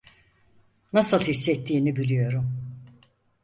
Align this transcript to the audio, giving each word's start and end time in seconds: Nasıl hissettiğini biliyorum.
Nasıl 0.93 1.19
hissettiğini 1.19 1.95
biliyorum. 1.95 2.81